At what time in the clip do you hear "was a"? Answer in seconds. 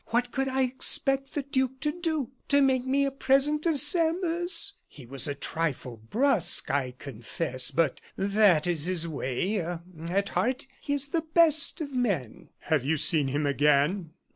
5.05-5.35